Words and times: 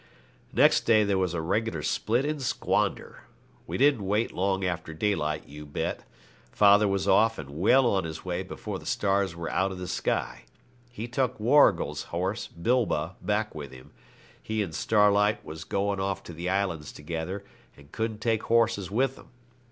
Next 0.51 0.81
day 0.87 1.03
there 1.03 1.19
was 1.19 1.35
a 1.35 1.41
regular 1.41 1.83
split 1.83 2.25
and 2.25 2.41
squander. 2.41 3.25
We 3.67 3.77
didn't 3.77 4.03
wait 4.07 4.31
long 4.31 4.65
after 4.65 4.95
daylight, 4.95 5.47
you 5.47 5.63
bet. 5.63 6.05
Father 6.51 6.87
was 6.87 7.07
off 7.07 7.37
and 7.37 7.51
well 7.51 7.85
on 7.85 8.03
his 8.05 8.25
way 8.25 8.41
before 8.41 8.79
the 8.79 8.87
stars 8.87 9.35
were 9.35 9.51
out 9.51 9.71
of 9.71 9.77
the 9.77 9.87
sky. 9.87 10.45
He 10.89 11.07
took 11.07 11.39
Warrigal's 11.39 12.05
horse, 12.05 12.47
Bilbah, 12.47 13.17
back 13.21 13.53
with 13.53 13.71
him; 13.71 13.91
he 14.41 14.63
and 14.63 14.73
Starlight 14.73 15.45
was 15.45 15.65
going 15.65 15.99
off 15.99 16.23
to 16.23 16.33
the 16.33 16.49
islands 16.49 16.91
together, 16.91 17.43
and 17.77 17.91
couldn't 17.91 18.21
take 18.21 18.41
horses 18.41 18.89
with 18.89 19.17
them. 19.17 19.27